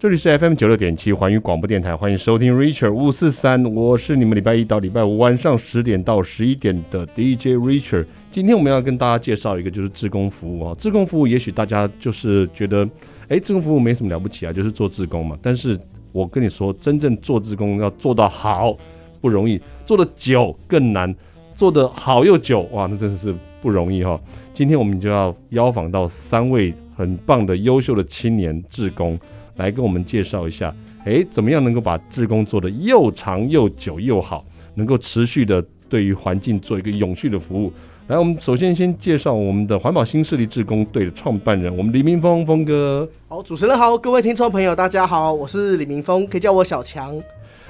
[0.00, 8.06] 这里是 FM 九六点七环宇广播电台，欢迎收听 Richard 五四三，我是你们礼拜一到礼拜五晚上十点到十一点的 DJ Richard。
[8.30, 12.88] 今天我们要跟大家介绍一个就是志工服务啊，志工服务也许大家就是觉得，
[13.26, 15.36] 哎，志工服务没什么了不起啊，就是做志工嘛。
[15.42, 15.76] 但是
[16.12, 18.78] 我跟你说，真正做志工要做到好
[19.20, 21.12] 不容易，做得久更难，
[21.52, 24.20] 做得好又久，哇，那真的是不容易哈。
[24.54, 29.18] 今天我们就要邀访到三位很棒的优秀的青年志工。
[29.58, 34.44] 来跟我们介绍一下，诶，怎么样能够把志工做得又长又久又好，
[34.74, 37.72] 能够持续的对于环境做一个永续的服务？
[38.06, 43.06] 来，我们首先先介绍我们的环保新势力志工队的创办人，我们李明峰峰哥。
[43.28, 47.14] 好，主持人好，各位听众朋友，大家好，我是李明峰，可以叫我小强。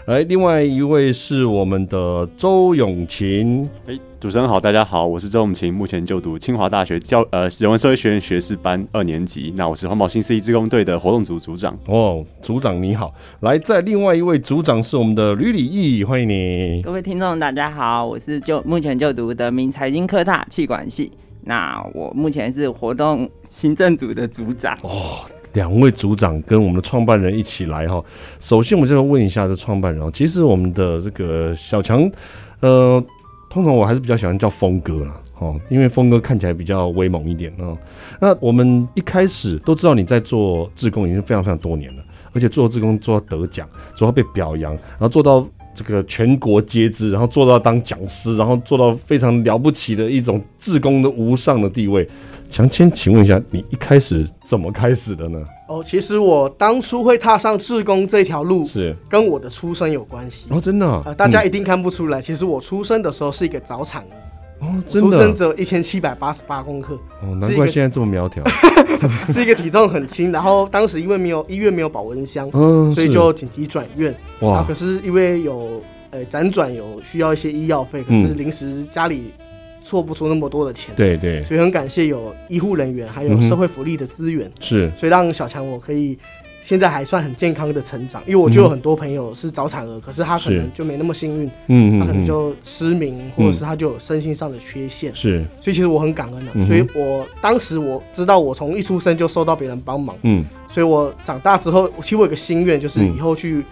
[0.09, 3.69] 来，另外一位是我们的周永琴。
[3.87, 9.53] 哎，主持人好，大家好，我是周永琴，目前就读清华大学教呃人文社会学院学士班二年级。
[9.55, 11.79] 那我是环保新势力志工队的活动组组长。
[11.89, 13.13] 哦，组长你好。
[13.41, 16.81] 来，在另外一位组长是我们的吕礼义，欢迎你。
[16.81, 21.13] 各位听众大家好，我是就目前就读德明财经科大企管系。
[21.43, 24.75] 那我目前是活动行政组的组长。
[24.81, 25.19] 哦。
[25.59, 28.01] 两位组长跟我们的创办人一起来哈。
[28.39, 30.13] 首先，我们就要问一下这创办人。
[30.13, 32.09] 其实我们的这个小强，
[32.61, 33.05] 呃，
[33.51, 37.77] 通常我还是比较喜欢叫峰哥啦，哦，因为峰哥看起来比较威猛一点啊。
[38.21, 52.09] 那我们一开始都知道你在做志工已经非常非常多年了，而且做志工做到得奖，做到被表扬，然后做到这个全国皆知，然后做到当讲师，然后做到非常了不起的一种志工的无上的地位。
[52.51, 55.39] 想先请问一下，你一开始怎么开始的呢？
[55.69, 60.47] 哦，其实我当初会踏上志工这条路，是跟我的出生有关系。
[60.51, 61.15] 哦，真的、啊呃？
[61.15, 64.17] 大家一定看不出来，嗯、其实我出生的时候是一个早产儿。
[64.61, 65.11] 哦，真的？
[65.11, 66.95] 出生只有一千七百八十八公克。
[67.23, 68.43] 哦，难怪现在这么苗条。
[69.33, 74.13] 是一个体重很轻，然后当时因为没有医院没有保温箱，嗯，所以就紧急转院。
[74.41, 74.65] 哇！
[74.67, 79.33] 可是因为有呃辗转有需要一些医药费，可是临时家里。
[79.89, 86.19] 错不出那么多的钱，对对，所以很感谢有医护人员，还有社会福利的资源，是，所以让小强我可以
[86.61, 88.23] 现在还算很健康的成长。
[88.27, 95.43] 因为我就有很多朋友是早产儿，可是他可能就没那么幸运，嗯，他可能就失明，或者是他就有身心上的缺陷，是。
[95.59, 103.65] 所以其实我很感恩的，所以我当时我知道我从一出生就受到别人帮忙，嗯，所以我长大之后，其实我有个心愿，就是以后去。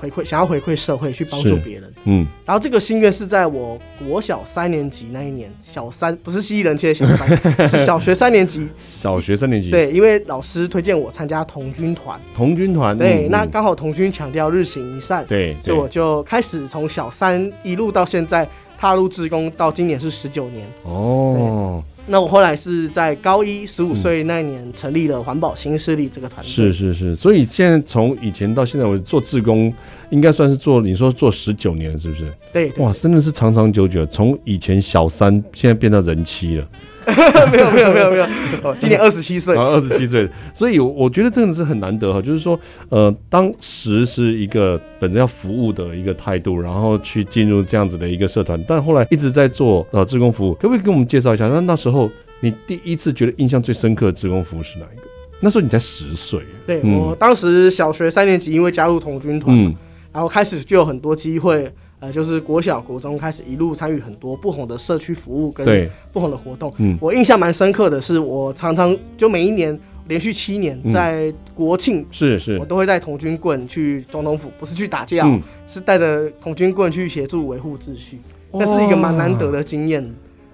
[0.00, 1.92] 回馈想要回馈社会，去帮助别人。
[2.04, 7.28] 嗯，然后这个心愿是在我国小三年级那一年，小三不是蜥蜴人切的小三，
[7.68, 8.66] 是小学三年级。
[8.80, 9.70] 小学三年级。
[9.70, 12.18] 对，因为老师推荐我参加童军团。
[12.34, 12.96] 童军团。
[12.96, 15.24] 对，嗯、那刚好童军强调日行一善。
[15.26, 15.54] 对。
[15.60, 20.66] 所以我就开始从小三一路到现在踏入志工，到今年是十九年。
[20.84, 21.84] 哦。
[22.10, 26.50] 那我后来是在高一十五岁那年成立了环保新势力这个团队。
[26.50, 29.72] 是是是，所以现在从以前到现在，我做志工
[30.10, 32.32] 应该算是做，你说做十九年是不是？
[32.52, 32.84] 对，对。
[32.84, 36.68] 哇，真的是长长久久，从以前小三，现在变到人妻了。
[37.50, 38.24] 没有没有没有没有，
[38.62, 51.48] 哦，今年二十七岁，二十七岁，所以我觉得真的是很难得哈，就是说，呃，当时是一个本着要服务的一个态度，然后去进入这样子的一个社团，但后来一直在做呃志工服务，可不可以给我们介绍一下？
[51.48, 55.02] 那那时候你第一次觉得印象最深刻的志工服务是哪一个？
[55.40, 59.74] 那时候你才十岁，对、嗯、我当时小学三年级，因为加入童军团，嗯，
[60.12, 61.72] 然后开始就有很多机会。
[62.00, 66.72] 呃，就是国小、国中开始一路参与很多不同的社区服务跟不同的活动。
[66.78, 69.78] 嗯，我印象蛮深刻的是，我常常就每一年
[70.08, 78.18] 连续七年在国庆，是是，我都会带童军棍去总统府，不是去打架，嗯、是带着童军棍去协助维护秩序。
[78.50, 80.02] 那是一个蛮难得的经验，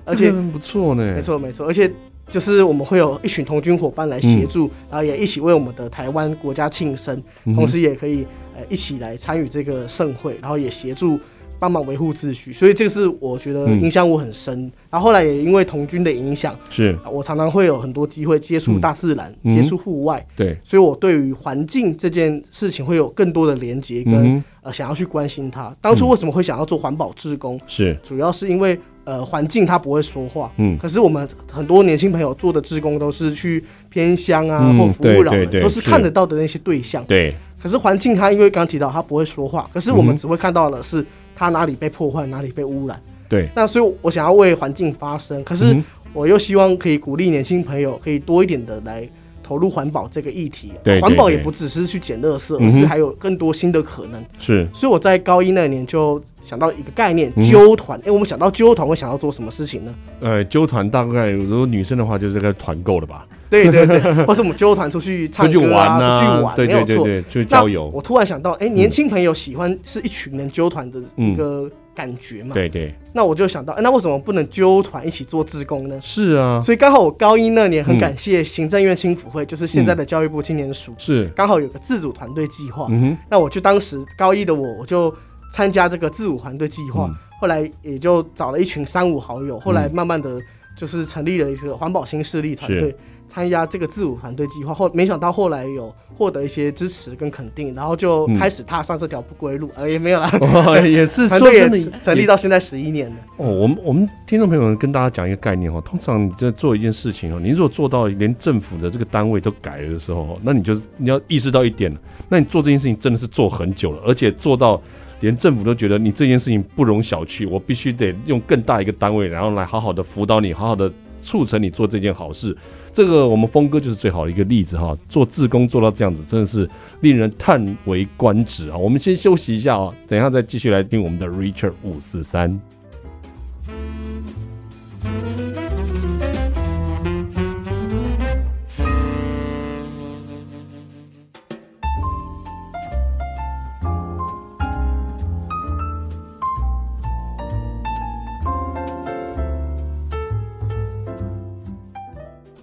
[0.05, 1.15] 而且不错呢。
[1.15, 1.89] 没错没错，而且
[2.29, 8.27] 就是我们会有一群童军伙伴来协助，嗯、然后也一起为我们的台湾国家庆生，嗯、同时也可以
[8.57, 11.21] 呃一起来参与这个盛会，然后也协助。
[11.59, 14.55] 帮忙维护秩序，所以这个是我觉得影响我很深。
[14.59, 20.25] 嗯、然后后来也因为童军的影响，是我常常会有很多机会接触大自然，嗯、接触户外。
[20.37, 25.75] 对，所以我对于环境这件事情会有更多的连接跟、嗯、呃想要去关心它。
[25.81, 27.59] 当初为什么会想要做环保志工？
[27.67, 30.53] 是、嗯、主要是因为呃环境它不会说话。
[30.59, 37.03] 嗯，可是我们很多年轻朋友做的志工都是去偏乡啊，嗯、或服务老人，都是看得到的那些对象。
[37.05, 41.05] 对，可是环境它因为刚刚提到它不会说话，可是我们只会看到的是。
[41.37, 43.01] 它哪里被破坏，哪里被污染？
[43.29, 45.77] 对，那所以我想要为环境发声，可是
[46.13, 49.09] 我又希望可以鼓励年轻朋友可以多一点的来
[49.47, 50.73] 投入环保这个议题。
[50.83, 54.21] 对，环保也不只是去捡垃圾，而是还有更多新的可能。
[54.41, 58.01] 是，所以我在高一那年就想到一个概念，揪团。
[58.05, 59.95] 哎，我们想到揪团会想到做什么事情呢？
[60.19, 63.25] 呃，揪团大概如果女生的话就是个团购了吧。
[63.49, 67.89] 对对对， 或是我们揪团出去唱歌啊，出去玩，对对对对，就郊游。
[67.95, 72.55] 我突然想到，哎，年轻朋友喜欢是一群人揪团的一个感觉嘛？
[72.55, 72.95] 对对。
[73.15, 75.99] 那我就想到，那为什么不能揪团一起做志工呢？
[76.03, 76.61] 是啊。
[76.61, 82.87] 所以刚好我高一那年很感谢行政院青辅会，就是现在的教育部青年署，是刚好有个自主团队计划。
[82.91, 83.19] 嗯哼。
[83.31, 85.13] 那我就当时高一的我，我就
[85.51, 87.11] 参加这个自主团队计划，
[87.41, 90.39] 后来也就找了一群三五好友，后来慢慢的
[90.77, 92.95] 就是成立了一个环保新势力团队。
[93.29, 99.71] 参加这个自主团队计划后，没想到后来有获得一些支持跟肯定，然后就开始踏上这条不归路。
[99.77, 101.69] 呃、嗯，也没有啦，哦、也是 团队也
[102.01, 103.17] 成立到现在十一年了。
[103.37, 111.95] 哦，我们我们听众朋友们跟大家讲一个概念哦，通常你在做一件事情哦，你如果做到连政府的这个单位都改了的时候，那你就你要意识到一点，
[112.29, 114.81] 那你做这件事情真的是做很久了，而且做到
[115.21, 120.91] 连政府都觉得你这件事情不容小觑，我必须得用更大一个单位，然后来好好的辅导你，好好的
[121.21, 122.57] 促成你做这件好事。
[122.97, 126.67] 这个我们峰哥就是最好的一个例子哈，做自工做到这样子，真的是
[127.03, 128.77] 令人叹为观止啊！
[128.79, 132.59] 我们先休息一下啊，等一下再继续来听我们的 Richard 五四三。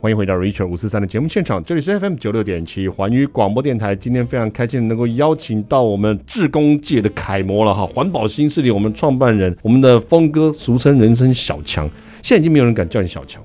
[0.04, 3.96] 欢迎回到 Richard 五四三的节目现场，这里是 FM 九六点七环宇广播电台。
[3.96, 11.90] 今天非常开心能够邀请到我们志工界的楷模了哈，环保新势力我们创办人，我们的峰哥，俗称人称小强，
[12.22, 13.42] 现在已经没有人敢叫你小强。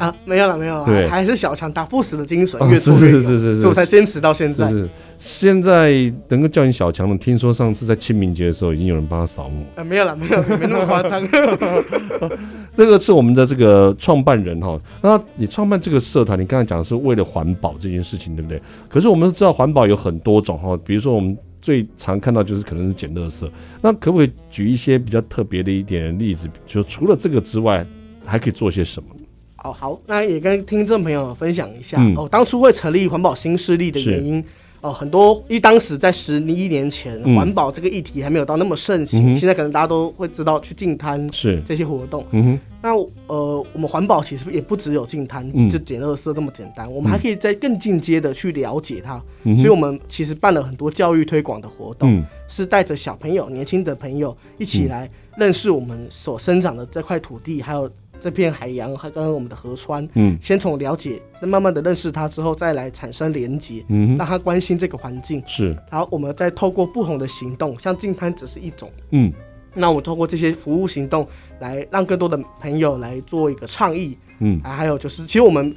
[0.00, 4.66] 啊，没有了，没有了，对，还是小强打不死的精神，越做越勇，是是是是，所以我才坚持到现在。
[4.70, 9.62] 是，是，现在能够叫你小强的，听说上次在清明节的时候，已经有人帮他扫墓。
[9.76, 11.22] 啊，没有了，没有，没那么夸张。
[12.74, 18.58] 这个是我们的这个创办人哈，那你创办这个社团，你刚才讲的是为了环保这件事情，对不对？
[18.88, 23.46] 可是我们知道环保有很多种哈，比如说我们最常看到就是可能是捡垃圾，
[23.82, 26.48] 那可不可以举一些比较特别的一点的例子？
[26.66, 27.84] 就除了这个之外，
[28.24, 29.08] 还可以做些什么？
[29.62, 32.26] 好好，那也跟听众朋友分享一下、嗯、哦。
[32.30, 34.42] 当初会成立环保新势力的原因
[34.80, 39.34] 哦，很多，因为当时在十一年前，环、嗯、保这个议题还没有到那么盛行。
[39.34, 42.24] 嗯、现在可能大家都会知道去净滩是这些活动。
[42.30, 42.96] 嗯哼，那
[43.26, 49.22] 呃，我们环保其实也不只有净滩、嗯、就捡垃圾这么简单，我们还可以再更进阶的去了解它。
[49.42, 55.06] 嗯、所以我们其实办了很多教育推广的活动，嗯、是带着小朋友、年轻的朋友一起来
[55.36, 57.90] 认识我们所生长的这块土地，还有。
[58.20, 69.32] 这片海洋，还跟我们的河川，嗯，先从了解，那慢慢的认识它之后，再来产生连接，嗯，让他关心这个环境，是，然后我们再透过不同的行动，像净滩只是一种，嗯，
[69.74, 71.26] 那我们透过这些服务行动，
[71.60, 75.74] 来让更多的朋友来做一个倡议，嗯，还有就是，其实我们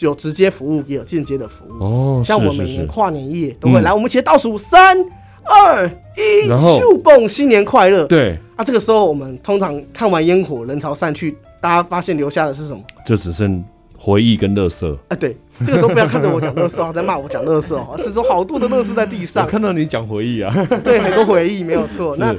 [0.00, 4.96] 有直接服务，也有间接的服务，哦，像我们每年跨年夜都会来，我们一起倒数三
[5.44, 11.36] 二一，秀蹦新年快乐，对，啊，这个时候我们通常看完烟火，人潮散去。
[11.60, 12.82] 大家发现留下的是什么？
[13.04, 13.64] 就只剩
[13.96, 14.96] 回忆跟乐色。
[15.08, 19.44] 哎，对，这个时候不要看着我讲垃圾，在骂我讲乐色哦， 是说好多的乐色在地上。
[19.44, 20.54] 我看到你讲回忆啊，
[20.84, 22.14] 对，很多回忆没有错。
[22.20, 22.34] 那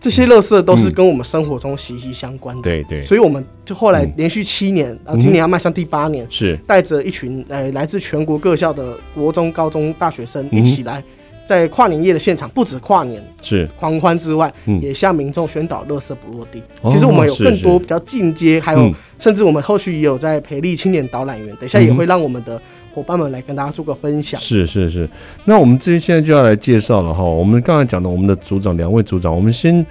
[0.00, 2.62] 这些乐色都是跟我们生活中息息相关的。
[2.62, 11.02] 对对，所以我们就后来连续七年，啊，今年要迈向第八年，是带着一群呃来自全国各校的国中、高中、大学生一起来。
[11.46, 16.62] 在跨年夜的现场，不止跨年是狂欢之外，嗯、也向民众宣导乐色不落地。
[16.80, 22.60] 哦、其实我们有更多比较进阶，还有、嗯、甚至我们后续也有在培力青年导览员，等一下也会让我们的
[22.92, 24.40] 伙伴们来跟大家做个分享。
[24.40, 25.08] 是是是，
[25.44, 27.22] 那我们这现在就要来介绍了哈。
[27.22, 29.84] 我们刚才讲的我们的组长两位组长，我们先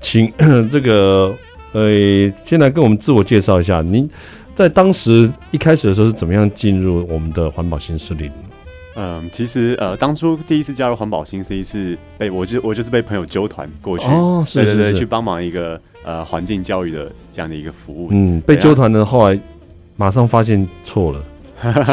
[0.00, 0.30] 请
[0.70, 1.34] 这个
[1.72, 1.88] 呃，
[2.44, 3.80] 先来跟我们自我介绍一下。
[3.80, 4.08] 您
[4.54, 8.30] 在当时一开始的时候是怎么样进入我们的环保新势力？
[9.00, 18.08] 嗯，其实呃，当初第一次加入环保新 C 是被我就我就是被朋友揪团过去，哦，是是是对对对，去帮忙一个呃环境教育的这样的一个服务。
[18.10, 19.38] 嗯，被揪团的后来
[19.94, 21.22] 马上发现错了，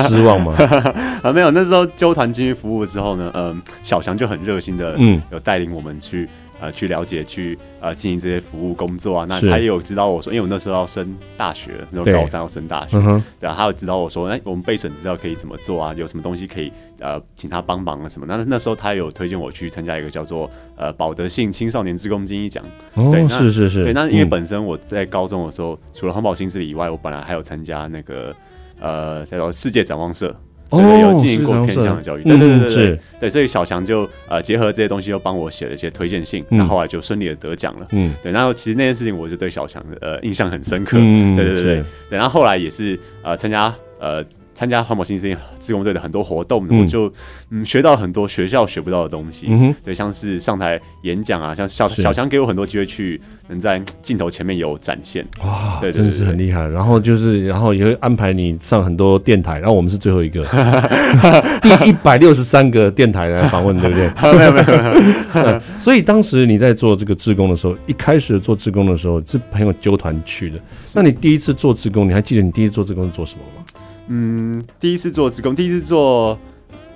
[0.08, 0.54] 失望吗？
[1.22, 6.28] 啊，没有，那时候揪团进去服务的时候呢，嗯，小强就很热心的，嗯，有带领我们去。
[6.66, 9.26] 呃，去了解，去呃进行这些服务工作啊。
[9.30, 12.98] 那他也有指导我说，因为我那时候要升大学，那时候高三要升大学，
[13.40, 15.94] 对，啊，他有指导我说，哎，我们备审资料可以怎么做啊？
[15.94, 18.26] 有什么东西可以呃请他帮忙啊什么？
[18.28, 22.64] 那那时候他有推荐我去参加一个叫做呃保德信青少年职工精英奖。
[22.96, 28.36] 哦，对，是是是，对，那因为本身我在高中的时候，嗯、除了环保新势力以外，我本来还有参加那个
[28.80, 30.36] 呃叫做世界展望社。
[30.70, 44.24] 对，对，对，有进行过偏向的教育，对对对对对，对，所以小强就呃结合这些东西，又帮我写了一些推荐信，那、嗯、后，后来就顺利的得奖了，嗯，对，然后其实那件事情我就对小强的呃印象很深刻，嗯，对对对对，对，然后后来也是呃参加呃
[44.56, 47.12] 参加环保新生志工队的很多活动，嗯我就
[47.52, 49.46] 嗯学到很多学校学不到的东西。
[49.50, 55.24] 嗯，对，像是上台演讲啊，像小小强给我很多机会去能在镜头前面有展现。
[55.44, 56.66] 哇，对真的是很厉害。
[56.68, 60.44] 然后就是，然后也会安排你上很多电台，然后我们是最后一个，
[61.62, 64.08] 第一百六十三个电台来访问，对不对？
[64.38, 70.60] 没有没有 所以当时你在做这个志工的时候，一开始做志工的时候是朋友揪团去的。
[70.96, 73.64] 那你第一次做志工，你还记得你第一次做志工是做什么吗？
[74.08, 76.38] 嗯，第一次做职工，第一次做，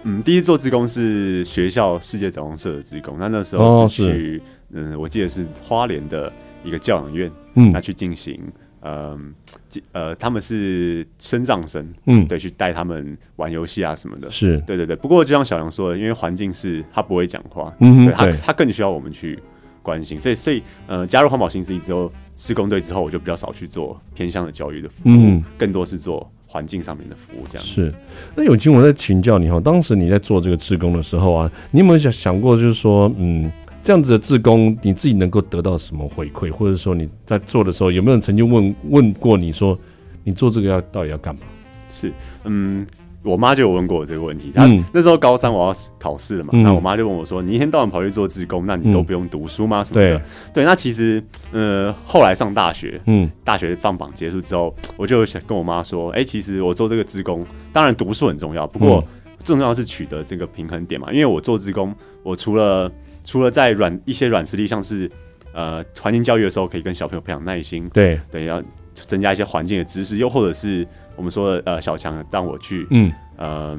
[0.04, 3.18] 嗯，第一次做职工是学校世界展望社的职工。
[3.20, 6.32] 那那时候哦是去，嗯，我记得是花莲的
[6.64, 8.40] 一个教养院，嗯那去进行，
[8.82, 9.34] 嗯，
[9.68, 14.30] 进呃，他们是身障生，嗯，对，去带他们玩游戏啊什么的。
[14.30, 19.38] 是，对对对，不过就像小杨说的，因为环境是他不会讲话，嗯对他他更需要我们去
[19.82, 27.76] 关心，所以所以呃，加入环保新势力之后，施工队之后，我就比较少去做偏向的教育的服务，嗯更多是做环境上面的服务这样子。
[27.76, 27.94] 是，
[28.36, 33.52] 那永清，我在请教你哈，当时你在做这个志工的时候啊，你有没有想想过，就是说，嗯，
[33.84, 39.78] 这样子的志工，你自己能够得到什么回馈，或者说你在做的时候，有没有人曾经问问过你说，
[40.24, 41.42] 你做这个要到底要干嘛？
[41.88, 42.12] 是，
[42.46, 42.84] 嗯，
[43.24, 44.52] 我妈就有问过我这个问题。
[44.54, 49.84] 她、嗯那时候高三我要考试了嘛，嗯那我妈就问我说：“你一天到晚跑去做志工，那你都不用读书吗？
[49.84, 50.22] 什么的？”对
[50.54, 51.22] 对，那其实，
[51.52, 59.04] 呃，后来上大学，嗯大学放榜结束之后，我就想跟我妈说：“哎、其实我做这个志工，当然读书很重要，不过
[59.44, 61.12] 最重要是取得这个平衡点嘛。
[61.12, 62.92] 因为我做志工，我除了
[63.24, 65.10] 除了在软一些软实力，像是
[65.54, 70.88] 呃环境教育的时候，可以跟小朋友培养耐心，对，对，要增加一些环境的知识，又或者是
[71.20, 73.78] 我们说的呃小强让我去嗯，呃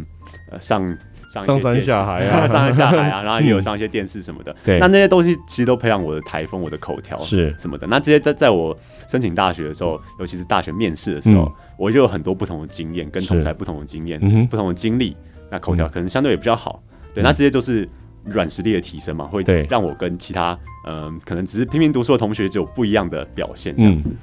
[0.51, 0.83] 呃上
[1.27, 2.45] 上一上山些电视下海啊。
[2.47, 4.55] 上山下海啊， 然后也有上一些电视什么的。
[4.63, 4.79] 对。
[4.79, 7.55] 那那些东西其实都培养我的台风、我的口条是。
[7.57, 7.87] 什么的。
[7.87, 8.77] 那这些在在我
[9.09, 11.53] 申请大学的时候，尤其是大学面试的时候，嗯。
[11.79, 15.17] 我就有很多不同的经验，跟同才不同的经验、嗯不同的经历，
[15.51, 16.83] 那口条可能相对也比较好。
[17.15, 17.25] 对，嗯。
[17.25, 17.89] 那这些就是
[18.25, 19.67] 软实力的提升嘛，会对。
[19.71, 24.15] 让我跟其他嗯、呃可能只是拼命读书的同学就有不一样的表现这样子。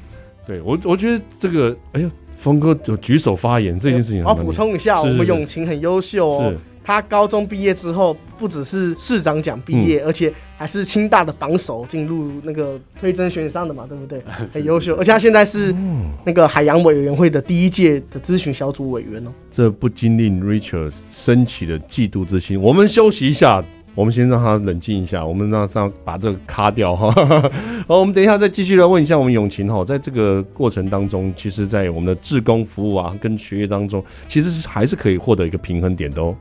[0.45, 6.57] 对我我觉得这个，哎呦，峰哥有举手发言这件事情我补充一下，我们永晴很优秀哦是。
[6.83, 14.21] 他高中毕业之后，不只是市长奖毕业，而且还是清大的榜首，进入那个推甄选上的嘛，对不对？
[14.49, 15.75] 很优秀，而且他现在是
[16.23, 19.31] 那个海洋委员会的第一届的咨询小组委员哦。
[19.51, 22.57] 这不禁令 Richard 升起了嫉妒之心。
[22.61, 23.61] 我们休息一下，
[23.97, 27.09] 我们先让他冷静一下，我们让他把这个卡掉哈。
[27.89, 36.35] 好，我们等一下再继续来问一下我们永晴哈，在这个过程当中，其实，在我们的志工服务啊跟学业当中，其实还是可以获得一个平衡点的哦。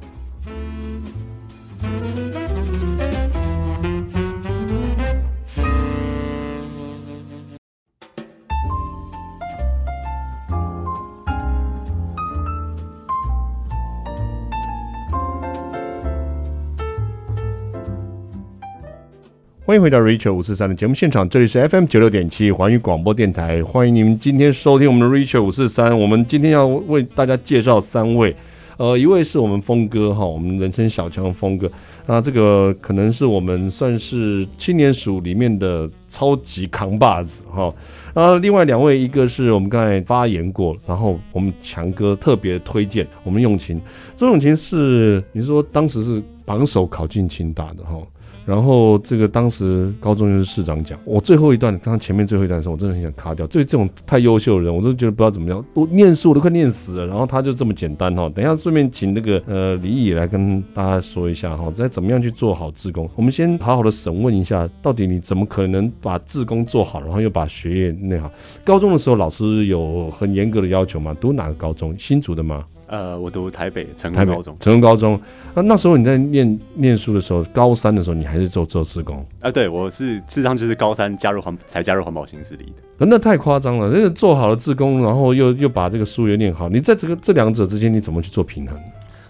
[19.66, 25.98] 欢迎回到 Richard 五四三的节目现场，这里是 FM 九六点七环宇广播电台，欢迎您今天收听我们的 Richard 五四三。
[25.98, 28.32] 我们今天要为大家介绍三位，
[28.76, 31.68] 呃，一位是我们峰哥哈，我们人称小强峰哥，
[32.06, 37.74] 那这个可能是我们算是青年署里面的超级扛把子哈。
[38.14, 43.80] 呃，另外两位，一个是我们刚才发言过，然后我们强哥特别推荐我们永晴，
[44.14, 48.00] 周永晴是你说当时是榜首考进清大的哈。
[48.46, 53.46] 然后这个当时高中就是市长讲，我最后一段，刚刚前面最后一段的时候，我真的很想卡掉。
[53.48, 55.62] 对这种太优秀的人，我都觉得不知道怎么样。
[55.74, 58.30] 我念书我都快念死了，然后他就这么简单哈。
[58.34, 63.10] 等一下顺便请那个呃李毅来跟大家说一下哈，在怎么样去做好志工。
[63.16, 68.30] 我们先好好的审问一下，到底你怎么可能把志工做好，然后又把学业那好？
[68.64, 71.16] 高中的时候老师有很严格的要求吗？
[71.20, 71.92] 读哪个高中？
[71.98, 72.64] 新竹的吗？
[72.86, 75.20] 呃，我读台北成功高中，成功高中。
[75.54, 79.26] 那那时候你在念念书的时候，高三的时候，你还是做做志工？
[79.40, 83.06] 啊，对我是事实上就是高三加入环才加入环保新势力的。
[83.06, 83.92] 那太夸张了！
[83.92, 88.78] 这个做好了志工，然后又又把这个书也念好，你在这个这两者之间，你怎么去做平衡？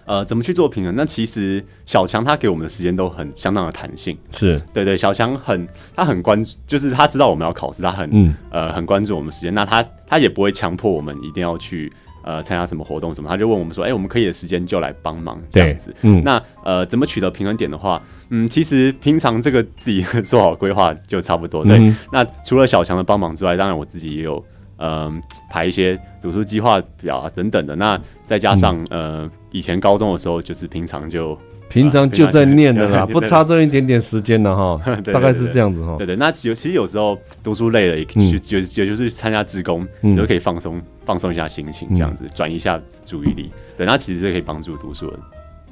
[0.05, 0.95] 呃，怎么去做平衡？
[0.95, 4.17] 那其实小强他给我们的时间都很相当的弹性。
[4.37, 9.53] 是对对，小强很他很关注，就是他知道我们要考试，他很、嗯呃很关注我们时间。
[9.53, 11.91] 那他他也不会强迫我们一定要去
[12.27, 15.95] 呃参加什么活动什么，他就问我们说，哎、我们可以的时间就来帮忙这样子。
[16.01, 21.63] 嗯，那呃，怎么取得平衡点的话，嗯，其实平常这个自己做好规划就差不多。
[21.63, 24.43] 对，嗯那除了小强的帮忙之外，当然我自己也有
[24.77, 27.75] 嗯、呃、排一些读书计划表啊等等的。
[27.77, 31.35] 那再加上、嗯呃以前高中的时候，就是平常就
[31.69, 34.81] 平常就在念的啦， 不差这一点点时间了哈，
[35.11, 35.95] 大概是这样子哈。
[35.97, 38.19] 对对，那其实其实有时候读书累了，也去
[38.55, 43.51] 也也就是参加志工，就可以放松放松一下心情，这样子转移一下注意力。
[43.75, 45.19] 对，那其实这可以帮助读书的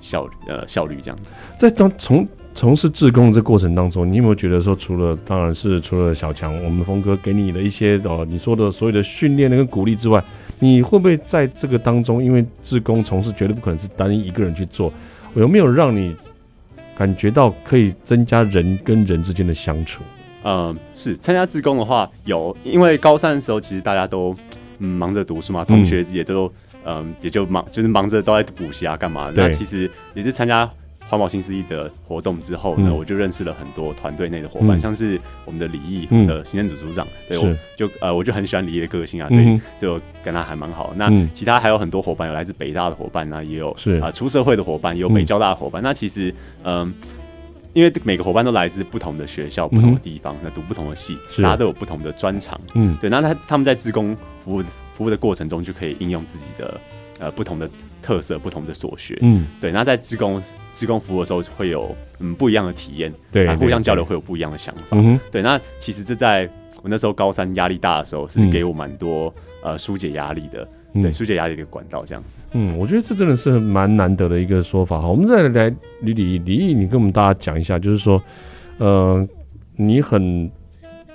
[0.02, 1.32] 效率呃效率这样子。
[1.58, 10.24] 在当从从事志工的这过程当中，你有没有觉得说，除了当然是除了小强，我们峰哥给你的一些哦，你说的所有的训练跟鼓励之外，
[10.60, 14.94] 你会不会在这个当中，因为志工从事绝对不可能是单一一个人去做，
[15.36, 16.16] 有没有让你
[16.98, 20.02] 感觉到可以增加人跟人之间的相处？
[20.44, 24.36] 嗯，是参加志工的话有，因为高三的时候其实大家都
[24.80, 26.46] 嗯忙着读书嘛，同学也都
[26.84, 30.70] 嗯，嗯也就忙就是忙着都在补习啊干嘛，那其实也是参加。
[31.08, 40.96] 环保新势力的活动之后呢，嗯、我就认识了很多团队内的伙伴，嗯、像是我们的李毅，我们的行政组组长，嗯、对，我就呃，我就很喜欢李毅的个性啊，所以就跟他还蛮好。
[40.96, 43.70] 嗯、那其他还有很多伙伴，有来自北大的伙伴啊，也有
[44.02, 45.80] 啊、呃、出社会的伙伴，也有北交大的伙伴。
[45.82, 46.34] 嗯、那其实
[46.64, 46.94] 嗯、呃，
[47.74, 52.60] 因为每个伙伴都来自不同的学校、不同的地方，那、嗯、读不同的系，大家都有不同的专长。
[52.74, 56.82] 嗯，对，那他他们在自工服务服务的过程中，就可以应用自己的
[57.20, 57.70] 呃不同的。
[58.06, 60.40] 特色不同的所学，嗯，对，那在职工
[60.72, 66.48] 职工服务的时候会有嗯不一样的体验，对，互相交流会有不一样的想法，嗯，对，对，那其实这在
[66.84, 69.34] 我那时候高三压力大的时候，是给我蛮多、
[69.64, 70.68] 嗯、呃疏解压力的，
[71.02, 75.02] 对，疏解压力的管道这样子，嗯，我觉得这真的是蛮难得的一个说法。
[75.02, 75.08] 哈。
[75.08, 78.22] 我们再来李李李毅，你跟我们大家讲一下，就是说，
[78.78, 79.28] 呃，
[79.76, 80.52] 你很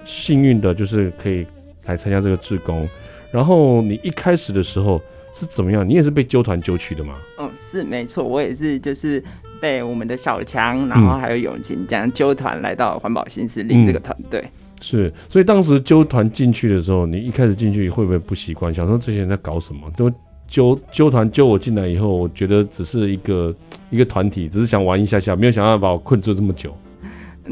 [0.04, 1.46] 幸运的就是可以
[1.84, 2.88] 来参加这个志工，
[3.30, 5.00] 然后你一开始的时候。
[5.32, 5.88] 是怎么样？
[5.88, 7.14] 你也是被揪团揪去的吗？
[7.38, 9.22] 嗯，是没错，我也是，就是
[9.60, 14.40] 被我们的小强，然后还有永晴这样揪团来到环保新势力这个团队。
[14.40, 14.50] 嗯。
[14.82, 18.72] 是，所以当时揪团进去的时候，你一开始进去会不会不习惯？
[18.72, 19.90] 想说这些人在搞什么？
[19.94, 20.10] 都
[20.48, 23.54] 揪揪团揪我进来以后，我觉得只是一个
[23.90, 26.74] 一个团体，只是想玩一下下，没有想到把我困住这么久。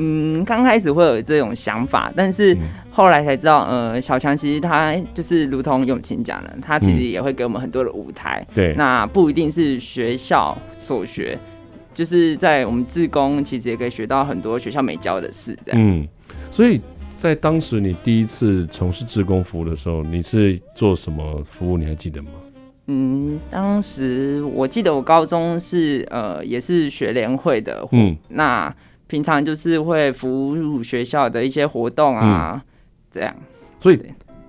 [0.00, 2.57] 嗯，刚开始会有这种想法，但是
[2.88, 8.46] 后来才知道，呃，小强其实他就是如同永晴讲的，他其实也会给我们很多的舞台。
[8.55, 11.37] 对，那不一定是学校所学，
[11.92, 15.59] 就是在我们自工，其实也可以学到很多学校没教的事。
[15.66, 15.81] 这样。
[15.81, 16.07] 嗯，
[16.49, 16.81] 所以
[17.16, 21.77] 在当时你第一次从事自工服务的时候，你是做什么服务？
[21.77, 22.31] 你还记得吗？
[22.87, 27.85] 嗯，当时我记得我高中是呃，也是学联会的。
[27.90, 28.72] 嗯，那。
[29.09, 32.61] 平常就是会服务学校的一些活动啊，嗯、
[33.11, 33.35] 这样。
[33.81, 34.01] 所以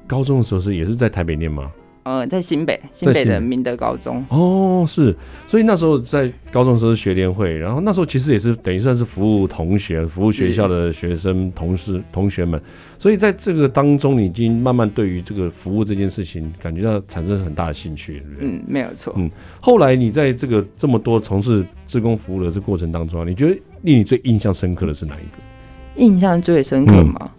[0.05, 1.71] 高中的时候是也是在台北念吗？
[2.03, 4.25] 呃，在新北，新北的明德高中。
[4.29, 5.15] 哦，是。
[5.45, 12.59] 所以那时候在高中的时候是学联会，然后那时候其实也是等于算是服务同学、服务学校的学生、同事、同学们。
[12.97, 18.47] 所以在这个当中，你已经慢慢对于这个服务这件事情感觉到产生很大的兴趣，对不对？
[18.47, 19.13] 嗯，没有错。
[19.17, 26.03] 嗯，后来你在这个这么多从事志工服务的这过程当中，你觉得令你最印象深刻的是哪一个？
[26.03, 27.19] 印象最深刻吗？
[27.21, 27.29] 嗯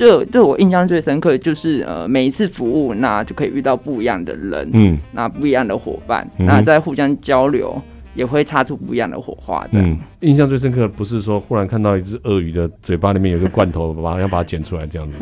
[0.00, 7.78] 就对我印象最深刻，就是呃，每一次服务，那就可以遇到不一样的人，嗯，那不一样的伙伴，嗯、那在互相交流，
[8.14, 9.62] 也会擦出不一样的火花。
[9.70, 15.18] 这样，嗯，印象最深刻不是说忽然看到一只鳄鱼的嘴巴里面有个罐头， 把要把它捡出来这样子。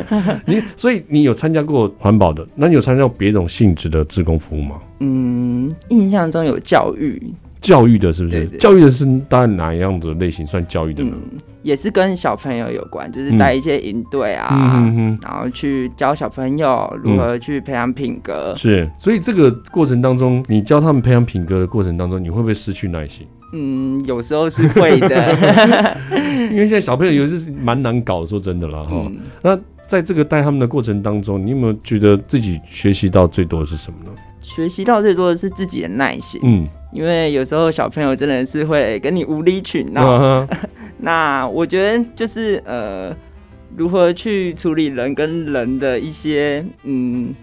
[0.46, 4.80] 你所以你有参加过环保的，那你有参加过别种性质的志工服务吗？
[5.00, 7.22] 嗯，印象中有教育。
[7.66, 8.46] 教育的是不是？
[8.58, 11.10] 教育的是大概哪一样子类型算教育的呢？
[11.12, 18.52] 嗯，也是跟小朋友有关，就是带一些营队啊，嗯嗯嗯，然后去教小朋友如何去培养品格。
[18.54, 18.56] 嗯。
[18.56, 23.26] 是，所以这个过程当中，你教他们培养品格的过程当中，你会不会失去耐心？
[23.52, 25.98] 嗯，有时候是会的，
[26.50, 28.90] 因为现在小朋友有时是蛮难搞，说真的了哈。
[29.06, 34.10] 嗯，那在这个带他们的过程当中，你有没有觉得自己学习到最多的是什么呢？
[34.40, 36.40] 学习到最多的是自己的耐心。
[36.44, 36.66] 嗯。
[36.92, 40.46] 因为有时候小朋友真的是会跟你无理取闹，
[41.00, 43.14] 那我觉得就是呃，
[43.76, 47.34] 如何去处理人跟人的一些嗯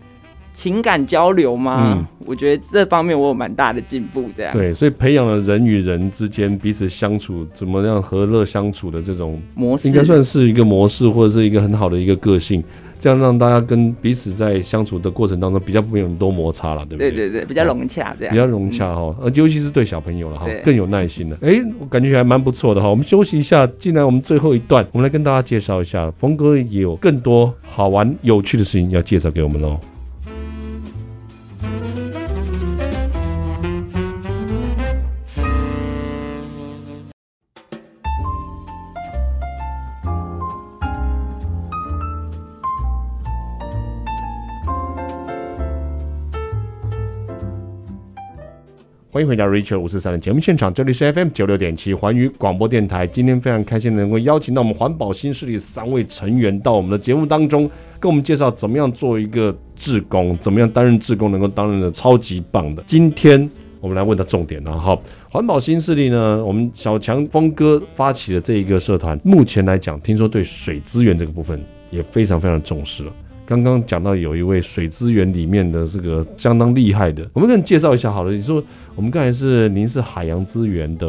[0.51, 1.93] 情感交流吗？
[1.93, 4.51] 嗯、我觉得这方面我有蛮大的进步，这样。
[4.53, 12.63] 对，所以培养了人与人之间彼此相处怎么样和乐相处的这种模式，应该算是一个模式，或者是一个很好的一个个性。
[13.03, 17.11] 这样让大家跟彼此在相处的过程当中比较不用多摩擦了，对不对？
[17.11, 18.33] 对对对，比较融洽这样。
[18.33, 21.37] 比较融洽哈，呃，尤其是对小朋友了哈，更有耐心了。
[21.41, 22.87] 哎，我感觉还蛮不错的哈。
[22.87, 29.77] 我们休息一下，进来我们最后一段，我们来跟大家介绍一下，峰哥也有更多好玩有趣的事情要介绍给我们喽。
[49.13, 53.05] 欢迎回到 Richard 五四三的节目现场，这里是 FM 九六点七环宇广播电台。
[53.05, 62.83] 今天非常开心能够邀请到我们环保新势力三位成员到我们的节目当中，跟我们介绍怎么样做一个志工，怎么样担任志工能够担任的超级棒的。
[62.87, 63.47] 今天
[63.79, 64.97] 我们来问到重点了哈，
[65.29, 73.13] 环保新势力呢，我们小强峰哥发起的这一个社团，目前来讲，听说对水资源这个部分也非常非常重视了。
[73.45, 78.31] 刚刚讲到有一位水资源里面的这个相当厉害的，我们跟你介绍一下好了。
[78.31, 78.63] 你说
[78.95, 81.07] 我们刚才是您是海洋资源的，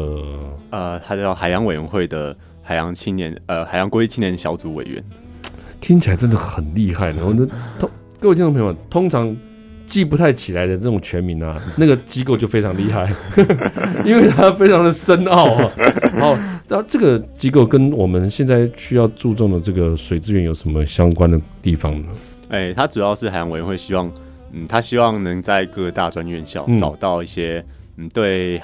[0.69, 5.01] 呃，他叫海洋委员会的海洋青年，呃，海洋国际青年小组委员，
[5.79, 7.07] 听起来真的很厉害。
[7.11, 7.47] 然后呢，
[7.79, 9.33] 通各位听众朋友们，通常
[9.85, 13.09] 记不太起来的这种全名啊，那个机构就非常厉害，
[14.03, 15.71] 因为它非常的深奥啊。
[16.13, 16.37] 然后，
[16.67, 22.07] 那这个机构跟我们现在需要注重的这个水资源有什么相关的地方呢？
[22.49, 24.11] 哎，它主要是海洋委员会希望，
[24.51, 27.63] 嗯，他希望能在各大专院校找到一些，
[27.97, 28.59] 嗯，嗯，对，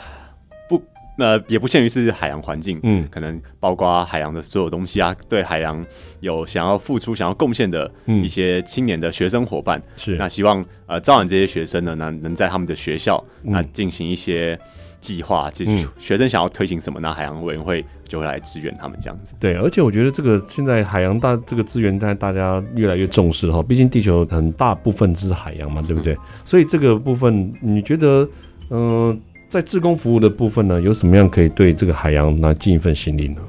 [0.68, 0.82] 不，
[1.20, 5.86] 呃，也不限于是海洋环境，嗯，可能包括海洋的所有东西啊，对海洋
[6.22, 14.58] 有想要付出、想要贡献的一些青年的学生伙伴，是、嗯，那希望呃招揽这些学生呢，能能在他们的学校那进行一些。
[15.02, 19.34] 计划，其实学生想要推行什么，那海洋委员会就会来支援他们这样子。
[19.40, 26.16] 对，而且我觉得这个现在海洋大这个资源在大家越来越重视哈，毕竟地球很大部分是海洋嘛，对不对？
[26.46, 28.30] 所以这个部分，你觉得，
[28.70, 29.18] 嗯、呃，
[29.50, 33.42] 在志工服务的部分呢，有什么样可以对这个海洋来尽一份心力呢？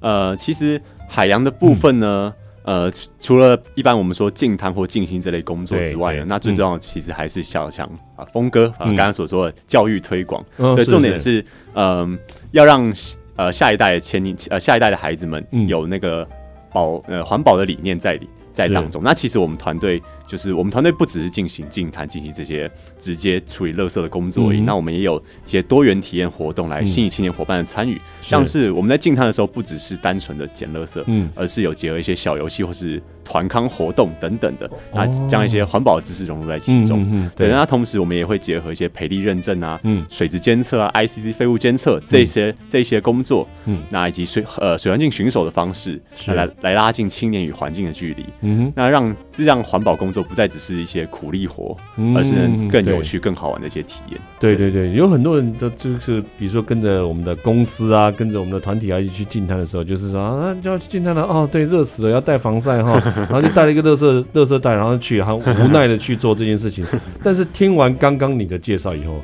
[0.00, 2.32] 呃，其实海洋的部分呢。
[2.38, 12.18] 嗯呃，除了一般我们说净滩或净心这类工作之外呢，那最重要的其实还是小强啊，峰哥啊，刚刚所说的教育推广，对，重点是，嗯，
[12.52, 12.92] 要让
[13.36, 16.26] 呃下一代的千年呃下一代的孩子们有那个
[16.72, 18.28] 保呃环保的理念在里。
[18.54, 24.60] 在当中，那其实我们团队就是我们团队不只是进行净滩、进行这些直接处理垃圾的工作而已。
[24.60, 37.06] 嗯、那我们也有一些多元体验活动来吸引青年伙伴的参与，嗯、像是我们在净滩的时候，不只是单纯的捡垃圾，嗯，而是有结合一些小游戏或是团康活动等等的，那将一些环保的知识融入在其中。
[37.10, 48.24] 嗯、对，那同时我们也会结合一些培力认证啊，嗯，水质监测啊，ICC 废物监测这些、嗯、这些工作，嗯，那以及水呃水环境巡守的方式，来来拉近青年与环境的距离。
[48.42, 54.20] 嗯哼，那让这样环保工作不再只是一些苦力活，嗯、而是能更有趣、更好玩的一些体验。
[54.38, 66.84] 对对对，有很多人都就是，比如说跟着我们的公司啊，跟着我们的团体啊一起去进滩的时候，就是说啊，就要去进滩了哦，对，热死了，要带防晒哈，然后就带了一个乐色乐色袋，然后去，很无奈的去做这件事情。
[67.22, 69.22] 但是听完刚刚你的介绍以后，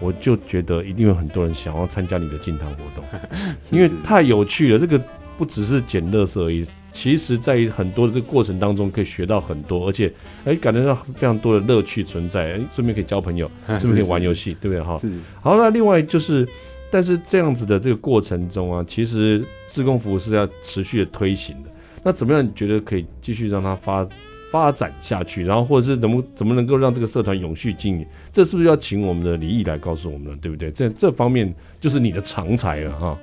[0.00, 3.04] 我就觉得一定有很多人想要参加你的进堂活动，
[3.72, 4.78] 因为太有趣了。
[4.78, 5.00] 这个
[5.38, 6.66] 不只是捡乐色而已。
[6.92, 10.12] 其实，在很多的这个过程当中，可以学到很多，而且，
[10.44, 13.48] 哎，感觉到非常多的乐趣存在，哎，顺便可以交朋友，
[13.78, 14.82] 顺便可以玩游戏，对不对？
[14.82, 14.98] 哈，
[15.40, 16.44] 好，那另外就是，
[16.90, 21.69] 但是这样子的这个过程中啊，其实自贡服务是要持续的推行的。
[22.02, 22.44] 那怎么样？
[22.44, 24.08] 你觉得可以继续让它发
[24.50, 25.44] 发展下去？
[25.44, 28.06] 然后，或者是怎么怎么能够让这个社团永续经营？
[28.32, 30.36] 这是不是要请我们的李毅来告诉我们了？
[30.40, 30.70] 对不对？
[30.70, 33.18] 这这方面就是你的长才了，哈。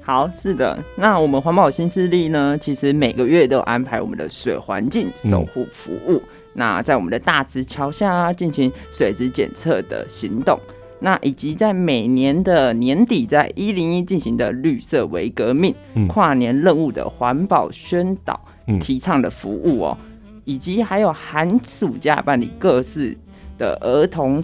[0.00, 6.18] 好，是的，那我们环保新势力呢，其实每个月都有安排我们的水环境守护服务。
[6.18, 6.22] 嗯、
[6.52, 10.60] 那在我们的大直桥下进行水质检测的行动，
[11.04, 18.40] 那以及在每年的年底在一零一进行的绿色为革命、嗯、跨年任务的环保宣导
[18.80, 23.16] 提倡的服务哦，嗯、以及还有寒暑假办理各式
[23.58, 24.42] 的儿童。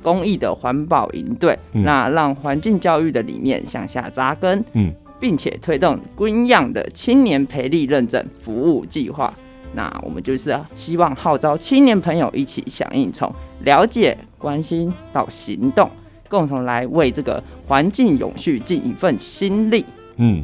[0.00, 9.34] 公益的环保营队，嗯、那让环境教育的理念向下扎根，嗯，并且推动 GreenYoung 的青年培力认证服务计划。
[9.74, 13.32] 那我们就是希望号召青年朋友一起响应，从
[13.64, 15.90] 了解、关心到行动，
[16.28, 19.84] 共同来为这个环境永续尽一份心力。
[20.16, 20.42] 嗯，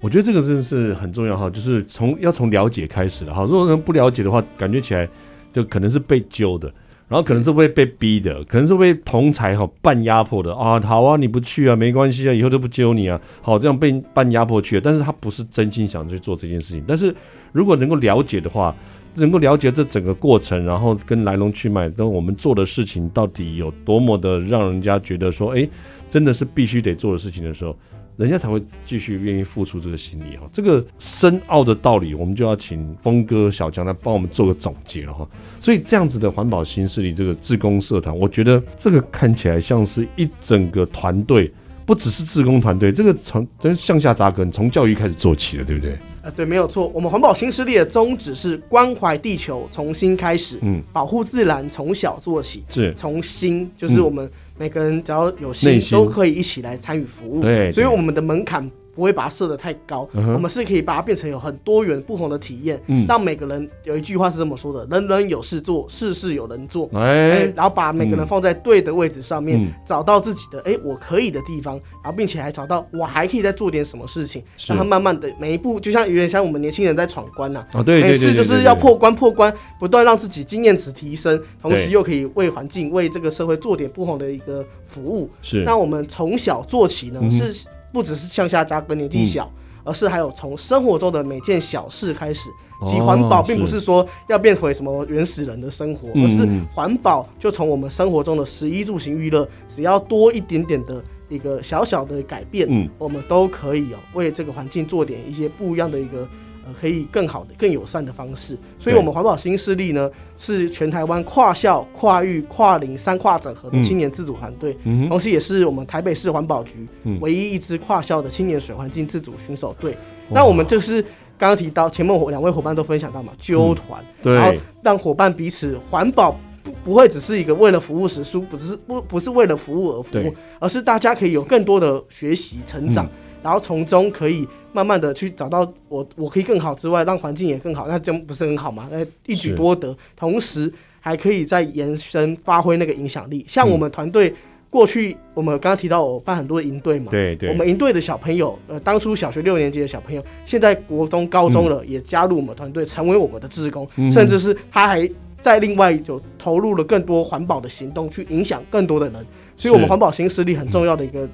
[0.00, 3.42] 我觉得这个真的是很重要哈，就是从要从了解开始的哈。
[3.42, 5.08] 如果人不了解的话，感觉起来
[5.52, 6.72] 就可能是被揪的。
[7.08, 10.80] 然后可能是会被逼的，可能是被同侪哈半压迫的啊。
[10.80, 13.20] 好啊，你不去啊，没关系啊，以后都不揪你啊。
[13.40, 16.82] 好，这样被半压迫去，但是他不是真心想去做这件事情。
[16.84, 17.14] 但是
[17.52, 18.74] 如果能够了解的话，
[19.14, 25.68] 能够了解这整个过程，然后跟来龙去脉，跟我们做的事情到底有多么的让人家觉得说，哎，
[26.08, 27.76] 真的是必须得做的事情的时候。
[28.18, 35.28] 人家才会继续愿意付出这个心力哈，这个深奥的道理，我们就要请峰哥、小强来帮我们做个总结了哈。
[35.60, 41.52] 所以这样子的环保新势力这个自工社团，我觉得这个看起来像是一整个团队，
[41.86, 45.92] 不只是志工团队，这个从真向下扎根，从教育开始做起的，对不对？
[46.22, 46.88] 啊，对，没有错。
[46.88, 54.28] 我们环保新势力的宗旨是关怀地球，从新开始，嗯，保护自然从小做起，是从心，就是我们。
[54.58, 57.42] 每个人只要有心，心都可以一起来参与服务。
[57.42, 58.66] 对，所以我们的门槛。
[58.96, 66.88] 不会把它设得太高，嗯，我们是可以把它变成有很多元不同的体验，嗯，让每个人有一句话是这么说的：人人有事做，事事有人做。
[66.94, 85.28] 哎，欸，然后把每个人放在对的位置上面，嗯，找到自己的哎，欸，我可以的地方，然后并且还找到我还可以再做点什么事情，让他慢慢的每一步，就像有点像我们年轻人在闯关呐，啊，对，每次就是要破关破关，不断让自己经验值提升，同时又可以为环境为这个社会做点不同的一个服务。
[85.42, 87.66] 是，那我们从小做起呢，嗯，是。
[87.92, 92.50] 不只是向下扎根年纪小，嗯，而是还有从生活中的每件小事开始。
[92.86, 106.28] 其环保并不是说要变回什么原始人的生活，而是环保就从我们生活中的食衣住行娱乐，只要多一点点的一个小小的改变，嗯，我们都可以哦，为这个环境做点一些不一样的一个。
[106.72, 116.86] 可以更好的、更友善的方式，所以，我们环保新势力呢，是全台湾跨校、跨域、跨龄三跨整合的青年自主团队，嗯，同时也是我们台北市环保局
[117.20, 119.92] 唯一一支跨校的青年水环境自主巡守队，
[120.28, 120.34] 嗯。
[120.34, 121.02] 那我们就是
[121.38, 124.52] 刚刚提到前面两位伙伴都分享到嘛，纠团，嗯，然后
[124.82, 133.10] 让伙伴彼此环保不不会只是一个为了服务时数，不是不不是为了服务而服务，而是大家可以有更多的学习成长，嗯，
[133.42, 134.46] 然后从中可以。
[134.76, 138.86] 慢慢的去找到我，我可以更好之外，让环境也更好，那这样不是很好吗？
[138.90, 143.42] 那一举多得，同时还可以再延伸发挥那个影响力。
[143.48, 144.34] 像我们团队
[144.68, 155.08] 过去，我们刚刚提到我办很多营队嘛，对对，我们营队的小朋友，呃，当初小学六年级的小朋友，现在国中、高中了，也加入我们团队，成为我们的志工，甚至是他还
[155.40, 159.26] 在另外就投入了更多环保的行动，去影响更多的人。
[159.56, 161.26] 所以，我们环保新势力很重要的一个。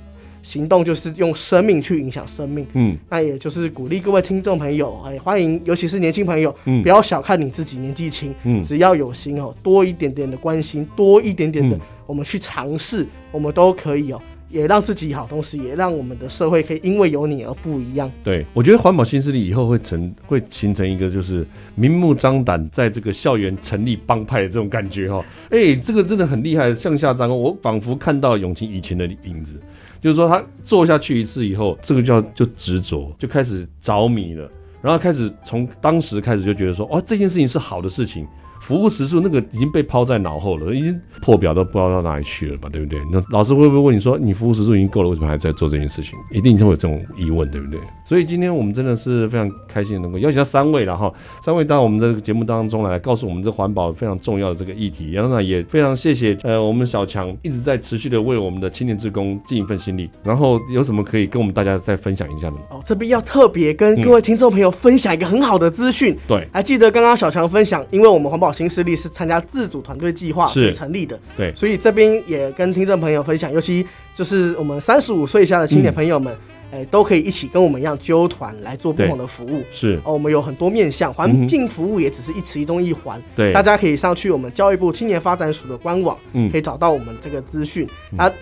[0.43, 18.11] 行动就是用生命去影响生命，嗯，那也就是鼓励各位听众朋友，哎，欢迎，尤其是年轻朋友，嗯，不要小看你自己年纪轻，嗯，只要有心哦，多一点点的关心，多一点点的，我们去尝试，我们都可以哦，也让自己好，同时也让我们的社会可以因为有你而不一样。
[18.25, 29.59] 对，我觉得环保新势力以后会成，会形成一个就是明目张胆在这个校园成立帮派的这种感觉哈，哎，这个真的很厉害，向下张，我仿佛看到永清以前的影子。
[30.03, 34.51] 就是说，他做下去一次以后，这个叫就执着，就开始着迷了，
[34.83, 38.27] 然后开始从当时开始就觉得说，哦，这件事情是好的事情。
[38.63, 43.01] 服务时数那个已经被抛在脑后了，已经破表都不知道到哪里去了吧，对不对？
[43.11, 46.17] 那老师会不会问你说，你服务时数已经够了，为什么还在做这件事情？
[46.31, 47.81] 一定会有这种疑问，对不对？
[48.05, 55.11] 所以今天我们真的是非常开心能够邀请到三位了哈，三位到我们这个节目当中来，告诉我们这环保非常重要的这个议题。
[55.11, 60.09] 然后呢，也非常谢谢呃我们小强一直在持续的为我们的青年职工尽一份心力。
[60.23, 62.61] 然后有什么可以跟我们大家再分享一下的吗？
[62.71, 66.17] 哦，这边要特别跟各位听众朋友分享一个很好的资讯。
[66.29, 68.52] 对，还记得刚刚小强分享，因为我们环保。
[68.53, 76.37] 新势力是参加自主团队计划所成立的，对，所以这边也跟听众朋友分享，尤其就是我们三十五岁以下的青年朋友们，
[76.71, 79.63] 哎、都可以一起跟我们一样揪团来做不同的服务。
[79.73, 80.01] 是。
[80.05, 83.23] 哦，我们有很多面向，环境服务也只是一其中一环。
[83.37, 87.87] 对，大家可以上去我们教育部青年发展署的官网，嗯，可以找到我们这个资讯。
[88.17, 88.33] 啊、嗯，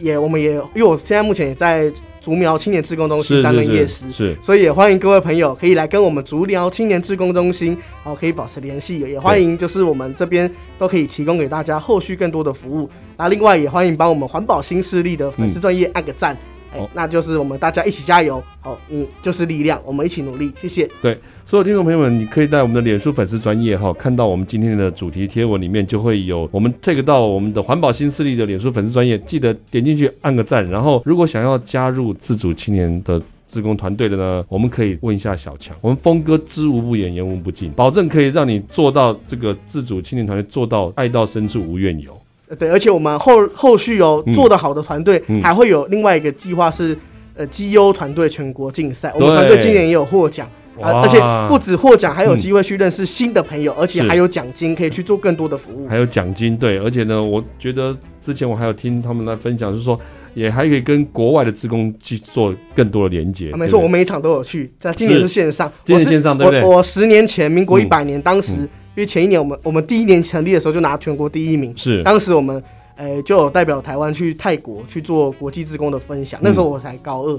[0.00, 1.92] 也我们也因为我现在目前也在。
[2.18, 7.68] 竹苗青年志工中心担任夜师，是，所以也欢迎各位朋友可以来跟我们竹苗青年志工中心，
[8.04, 8.98] 然后，可以保持联系。
[8.98, 12.90] 也欢迎就是我们这边都可以提供给大家后续更多的服务。
[13.16, 16.34] 那另外也欢迎帮我们环保新势力的粉丝专业按个赞。
[16.34, 16.55] 嗯
[16.92, 20.88] 那就是我们大家一起加油，好，你就是力量，我们一起努力，谢谢。
[21.00, 30.64] 对，所有听众朋友们，你可以在我们的脸书粉丝专业哈，看到我们今天的主题贴文里面就会有我们 take 到我们的环保新势力的脸书粉丝专业，记得点进去按个赞。
[30.66, 42.16] 然后，如果想要加入自主青年的自工团队的呢，我们可以问一下小强，我们峰哥知无不言，言无不尽，保证可以让你做到这个自主青年团队做到爱到深处无怨尤。
[42.58, 46.96] 对，而且我们后后续哦做得好的团队，还会有另外一个计划是，
[47.34, 49.12] 呃，绩优团队全国竞赛。
[49.16, 50.48] 我们团队今年也有获奖
[50.80, 55.88] 啊，而且不止获奖，还有机会去认识新的朋友，而且还有奖金可以去做更多的服务。
[55.88, 59.98] 还有奖金，对，而且呢，我觉得之前我还有听他们来分享，就是说
[60.34, 63.50] 也还可以跟国外的职工去做更多的连接。
[63.56, 66.62] 没错，我每一场都有去，在今年是线上，今年线上对不对？
[66.62, 68.68] 我我十年前，民国一百年，当时。
[68.96, 72.60] 因为前一年我们我们第一年成立的时候就拿全国第一名，是当时我们
[72.96, 77.36] 呃、欸、就有代表台湾去泰国去做国际志工的分享，嗯、那时候我才高二，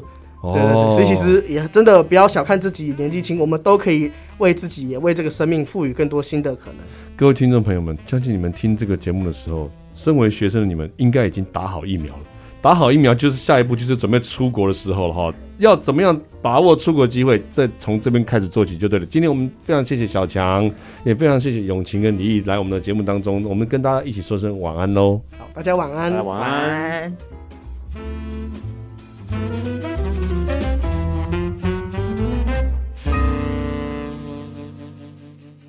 [0.53, 6.77] 对对对，所以其实也真的不要小看自己年纪轻，我们都可以为自己也为这个生命赋予更多新的可能。
[7.15, 12.21] 各位听众朋友们，相信你们听这个节目的时候，身为学生的你们应该已经打好疫苗了，
[12.61, 15.33] 打好疫苗就是下一步就是准备出国的时候了哈。
[15.57, 19.05] 要怎么样把握出国机会，再从这边开始做起就对了。
[19.05, 20.69] 今天我们非常谢谢小强，
[21.03, 25.19] 也非常谢谢永晴跟李毅来我们的节目当中，我们跟大家一起说声晚安喽。
[25.37, 27.36] 好，大家晚安，晚安。